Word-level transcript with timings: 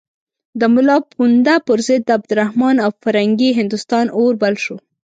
د 0.59 0.61
ملا 0.73 0.97
پوونده 1.11 1.55
پر 1.67 1.79
ضد 1.87 2.01
د 2.05 2.09
عبدالرحمن 2.17 2.75
او 2.85 2.89
فرنګي 3.03 3.49
هندوستان 3.59 4.05
اور 4.19 4.33
بل 4.41 4.53
شو. 4.63 4.77